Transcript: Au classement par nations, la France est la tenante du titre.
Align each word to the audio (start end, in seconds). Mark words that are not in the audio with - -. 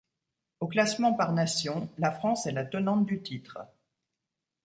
Au 0.61 0.67
classement 0.67 1.13
par 1.13 1.31
nations, 1.31 1.87
la 1.99 2.09
France 2.11 2.47
est 2.47 2.51
la 2.51 2.65
tenante 2.65 3.05
du 3.05 3.21
titre. 3.21 3.59